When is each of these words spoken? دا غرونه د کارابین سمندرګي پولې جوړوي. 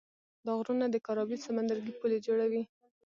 دا 0.45 0.51
غرونه 0.59 0.85
د 0.89 0.95
کارابین 1.05 1.39
سمندرګي 1.47 1.93
پولې 1.99 2.17
جوړوي. 2.27 2.63